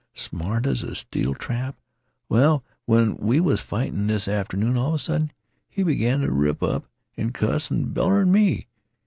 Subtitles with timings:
[0.15, 1.79] Smart as a steel trap.
[2.27, 5.31] Well, when we was a fightin' this atternoon, all of a sudden
[5.69, 8.65] he begin t' rip up an' cuss an' beller at me.